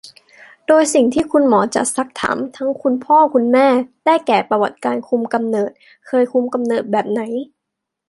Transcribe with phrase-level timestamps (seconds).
[0.67, 3.67] โดยสิ่งที่คุณหมอจะซักถามทั้งคุณพ่อคุณแม่
[4.05, 5.71] ได้แก่ ประวัติการคุมกำเนิด
[6.07, 7.21] เคยคุมกำเนิดแบบไหน